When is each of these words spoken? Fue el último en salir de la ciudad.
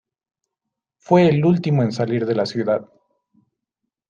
Fue 0.97 1.27
el 1.29 1.45
último 1.45 1.83
en 1.83 1.91
salir 1.91 2.25
de 2.25 2.33
la 2.33 2.47
ciudad. 2.47 2.89